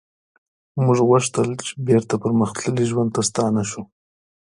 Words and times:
موږ 0.83 0.97
غوښتل 1.09 1.47
چې 1.65 1.71
بیرته 1.87 2.15
پرمختللي 2.23 2.85
ژوند 2.91 3.09
ته 3.15 3.21
ستانه 3.29 3.63
شو 3.69 3.81